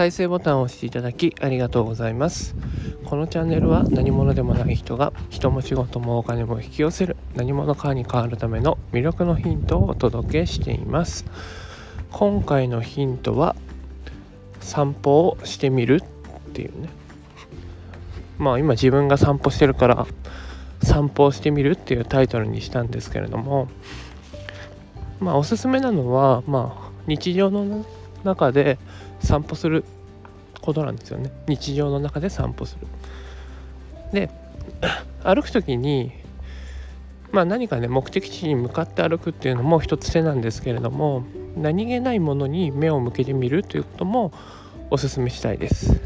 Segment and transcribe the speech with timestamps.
[0.00, 2.56] 再生ボタンを押していただきありがとうございます。
[3.04, 11.26] このチャンネルは何者でもない人が人も仕事もお金も引き寄せる何者かに変わるための魅力のヒントをお届けしています。
[12.12, 13.54] 今回のヒントは
[14.60, 16.88] 散歩をしてみるっていうね。
[18.38, 20.06] まあ今自分が散歩してるから
[20.82, 23.68] 散歩をしてみるっていうタイトルにしたんですけれども
[25.20, 27.84] まあおすすめなのはまあ日常の
[28.24, 28.78] 中で
[29.20, 29.84] 散歩する
[30.60, 31.30] ことなんですよね。
[31.48, 32.86] 日常の中で散歩する。
[34.12, 34.30] で
[35.24, 36.12] 歩く時に
[37.32, 41.24] まあ何かね目的地に向かって歩くっていうのも一つ手なんですけれども
[41.56, 44.32] 何気ないものに目を向けてみるということも
[44.90, 46.00] おすすめしたいです。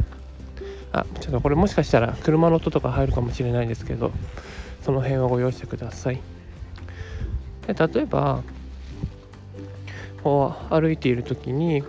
[0.92, 4.12] あちょっとこれもしかしたら車の音とか入るかもしれないですけど
[4.82, 6.20] その辺はご容赦ください。
[7.66, 8.42] で例えば
[10.22, 11.82] こう歩いている時に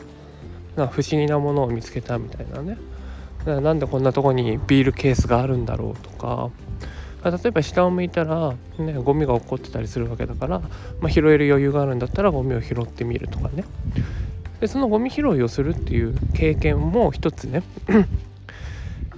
[0.76, 2.78] な不思議なものを見つけたみたいなね。
[3.46, 6.50] なんでこんなとこにビールケースがあるんだろうとか。
[7.24, 10.60] 例えば下を向いたら、ね、ゴミが落っこってたりするわけだから、
[11.00, 13.64] まあ、拾える余裕があるんだったらゴミを拾ってみるとかね。
[14.60, 17.64] でそのゴミ拾いをするっていう経験も一つね。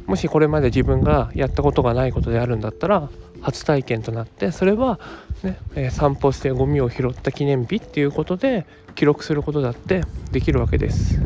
[0.07, 3.09] もしこれまで自分がやったことがないことであるんだったら
[3.41, 4.99] 初体験となってそれは
[5.43, 11.19] ね、え、散歩してゴミを拾った記念日っていうことで記録することだってできるわけです。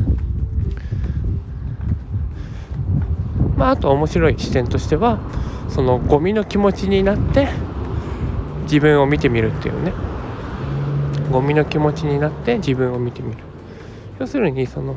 [3.56, 5.18] まあ、あと面白い視点としては
[5.68, 7.48] そのゴミの気持ちになって
[8.64, 9.92] 自分を見てみるっていうね
[11.30, 13.38] ゴミの気持ちになって自分を見てみる
[14.18, 14.94] 要するにその、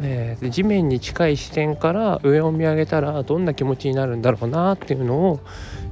[0.00, 5.40] えー、地面に近い視点から上を見上げたらどんな気持ちになるんだろうなっていうのを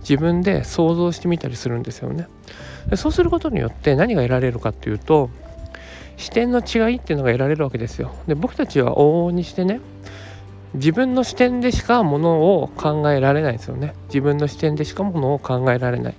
[0.01, 2.29] 自分で想像してみたりするんですよね。
[2.89, 5.31] でそうすることによって何が得られるかっていうと
[6.17, 8.15] 視点の違いっていうのが得られるわけですよ。
[8.27, 9.81] で僕たちは往々にしてね
[10.75, 13.95] 自分の視点でしかものを考えられないですよね。
[14.09, 16.15] 自分の視点でしかものを考えられない。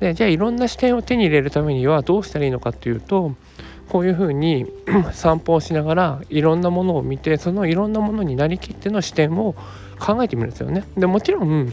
[0.00, 3.34] でじゃあいろんな視点を手に入れるためにはどうしたらいいのかっていうと
[3.88, 4.66] こういうふうに
[5.12, 9.54] 散歩をしながらいろんなものを見てそのいろんなものになりきっての視点を
[9.98, 10.84] 考えてみるんですよね。
[10.96, 11.72] でもちろん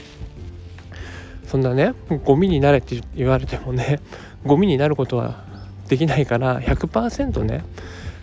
[1.46, 4.00] そんなねゴミになれって言われてもね
[4.46, 5.44] ゴミになることは
[5.90, 7.66] できないから100%ね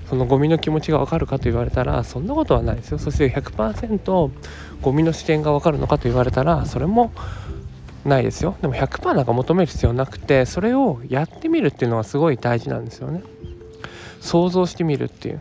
[0.09, 2.99] そのゴミの気持ちが分かるかと言われたらそんなことはないですよ。
[2.99, 4.31] そして100%
[4.81, 7.13] ゴミの視点が分かるのかと言われたらそれも
[8.07, 8.57] ないですよ。
[8.63, 13.23] でも100%なんか求める必要なくてそれをやってみるっていうのはすごい大事なんですよね。
[14.21, 15.41] 想像してみるっていう。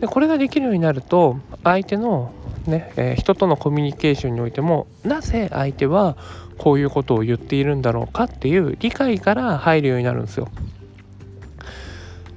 [0.00, 2.32] でこれができるようになると相手の
[2.66, 6.16] ね、えー、人とのコミュニケーションにおいてもなぜ相手は
[6.58, 10.48] こういうことを言っているんだろうかっていう理解から入るようになるんですよ。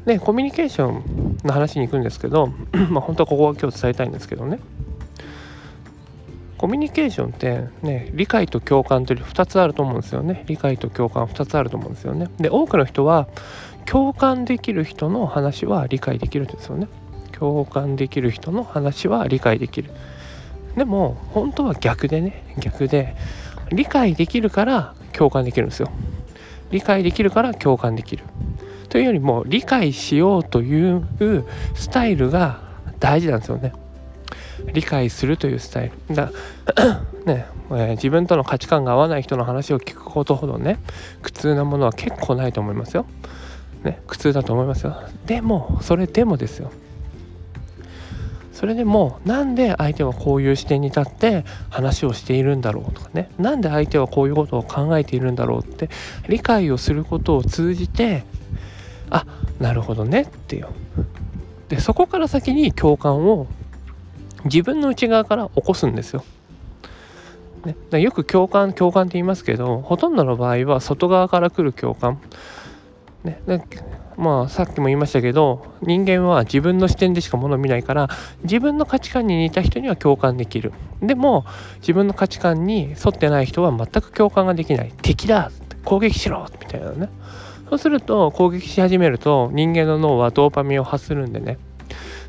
[0.05, 2.47] でコミュニケーションの話に行くんですけど
[2.89, 4.59] まあ本当はここは今日伝えたいんですけどね。
[6.57, 10.43] コミュニケーションってね理解と共感という2つあると思うんですよね。
[10.47, 12.29] 理解と共感2つあると思うんですよね。
[12.37, 13.27] で多くの人は
[13.85, 16.87] 共感できる人の話は理解できるんですよね。
[17.31, 19.91] 共感できる人の話は理解できる。
[20.75, 22.43] でも本当は逆でね。
[22.59, 23.15] 逆で
[23.71, 25.89] 理解できるから共感できるんですよ。
[26.71, 28.23] 理解できるから共感できる。
[28.89, 31.07] というよりも理解しようという
[31.75, 32.59] スタイルが
[32.99, 33.73] 大事なんですよね。
[34.73, 36.15] 理解するというスタイル。
[36.15, 36.31] だ
[37.25, 40.79] ね、えー、自分との価値観が合わない人の話を聞くことほどね
[41.21, 43.05] 苦痛なものは結構ないと思いますよ、
[43.83, 46.71] ね、苦痛だと思いますよでもそれでもですよ
[48.51, 55.89] それでもなんで相手はこういう視点に立って話をしているんだろうとかねなんで相手はこういうことを考えているんだろうって
[56.27, 58.25] 理解をすることを通じて
[59.09, 59.25] あ
[59.59, 60.67] なるほどねっていう
[61.69, 63.47] でそこから先に共感を
[64.43, 66.23] 自分の内側から起こすんですよ。
[67.91, 72.19] ね、よく共感共感って言いますけどほとんどの場合は外側から来る共感。
[73.23, 73.41] ね、
[74.17, 78.07] まあさっきも言いましたけど人間は自分の視点でしかものを見ないから
[78.43, 80.73] 自分の価値観に似た人には共感できる。
[81.01, 81.45] でも
[81.79, 84.93] 自分の価値観に沿ってない人は全く共感ができない。
[85.01, 85.51] 敵だ
[85.85, 87.09] 攻撃しろみたいなね。
[87.69, 91.57] そうすると攻撃し始めると人間の脳はドーパミンを発するんでね。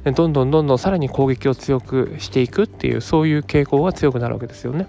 [0.05, 4.87] どんどんどんどんさらに攻撃を強くしていくっていうそういう傾向が強くなるわけですよね。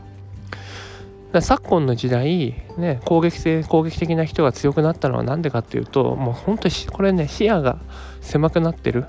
[1.39, 7.80] 昨今の時代、ね、攻撃性攻撃的な人が強くなったのは何でかっていうともう本当にこれね視野が
[8.19, 9.06] 狭くなってる。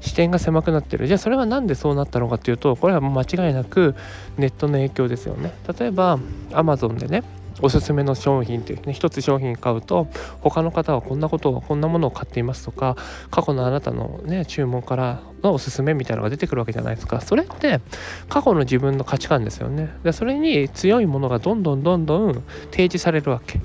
[0.00, 1.08] 視点が狭くなってる。
[1.08, 3.96] じゃあそれは何でそうなったのかっていうとこれは間違いなく
[4.36, 5.52] ネットの影響ですよね。
[5.78, 6.18] 例えば
[6.50, 7.24] Amazon でね
[7.60, 10.08] おすすめの商品っていうね一つ商品買うと
[10.40, 12.96] 他の方はこんなことをこんなものを買っていますとか
[13.30, 17.20] 過去のあなたのね注文からのおすすめみたいなのが出てくるわけじゃないですか。
[17.20, 17.80] それって
[18.28, 19.92] 過去の自分の価値観ですよね。
[20.02, 22.34] でそれに強いものがどんどんどんどん
[22.70, 23.60] 提示されるわけ。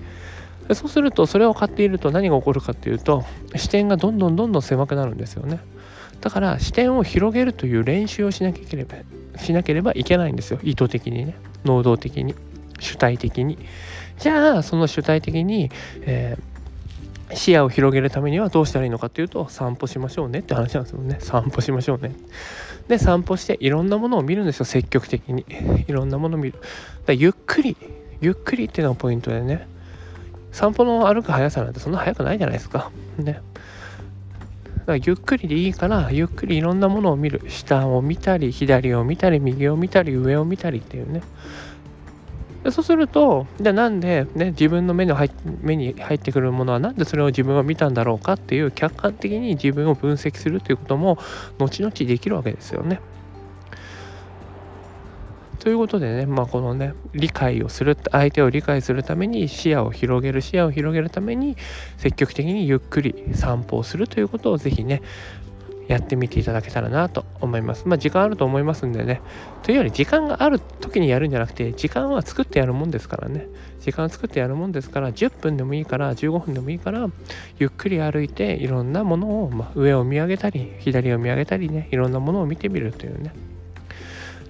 [0.67, 3.25] でそうするとそれを買っていると何が起こるかっていうと
[3.55, 5.59] 視点がどんどんどんどん狭くなるんですよね。
[6.21, 8.95] だから視点を広げるという練習をしなければ
[9.37, 10.59] しなければいけないんですよ。
[10.63, 11.35] 意図的にね。
[11.65, 12.35] 能動的に。
[12.79, 13.57] 主体的に。
[14.19, 15.71] じゃあその主体的に、
[16.01, 21.17] えー、視野を広げるためにはどうしたらいいのかっていうと散歩しましょうねって話なんですよね。
[21.19, 22.15] 散歩しましょうね。
[22.87, 25.45] で散歩していろんなものを見るんですよ積極的に。
[25.87, 26.59] いろんなものを見る。
[27.05, 27.77] だゆっくり
[28.21, 29.67] ゆっくりっていうのがポイントでね。
[30.51, 32.91] 散歩の歩く速さなんてそんな速くないじゃないですか。
[33.17, 33.33] ね。
[33.33, 33.43] だか
[34.93, 37.41] らゆっくりでいいからゆっくりいろんなものを見る。
[37.47, 41.21] 下を見たり左を見たり右を見たり上を見たりっていうね。
[42.63, 45.29] でそうするとじゃあなんで、ね、自分の目に入
[45.61, 51.17] 目に入ってくるものはなんでそれを自分は見たんだろうかっていう客観的に自分を分析するということも
[51.57, 53.01] 後々できるわけですよね。
[55.59, 61.55] ということでね、まあ、このね理解をする相手を理解するために視野を広げる視野を広げるために
[61.95, 65.01] 積極的にゆっくり散歩をするということをぜひね
[65.87, 67.87] やってみていただけたらなと思います。
[67.87, 69.21] まあ時間あると思いますんでね。
[69.63, 73.47] というより時間がある時にやるんじゃなくて時間は作ってやるもんですからね。
[73.79, 77.09] 時間作ってやるもんですから10分でもいいから15分でもいいから
[77.59, 83.33] ゆっくり歩いていろんなものを、まあ、上を見上げたり左を見上げたりねいろんなものを見てみるというね。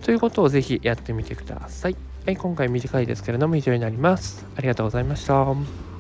[0.04, 1.96] ということをぜひやってみてください。
[2.26, 4.46] はい、今回短いですけれども以上になります。
[4.56, 5.93] ありがとうございました。